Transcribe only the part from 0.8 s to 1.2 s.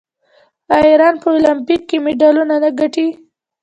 ایران